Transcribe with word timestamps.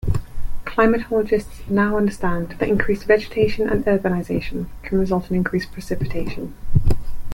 Climatologists 0.65 1.69
now 1.69 1.95
understand 1.95 2.55
that 2.57 2.67
increased 2.67 3.03
vegetation 3.03 3.69
and 3.69 3.85
urbanization 3.85 4.65
can 4.81 4.97
result 4.97 5.29
in 5.29 5.35
increased 5.37 5.71
precipitation. 5.71 6.55